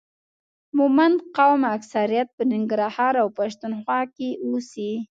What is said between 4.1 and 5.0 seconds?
کې اوسي